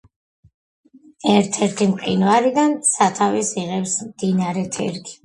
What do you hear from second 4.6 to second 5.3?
თერგი.